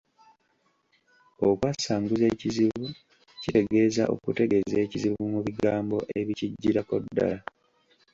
Okwasanguza 1.47 2.25
ekizibu 2.33 2.85
kitegeeza 3.41 4.03
okutegeeza 4.15 4.77
ekizibu 4.85 5.21
mu 5.33 5.39
bigambo 5.47 5.97
ebikijjirayo 6.19 6.95
ddala. 7.03 7.37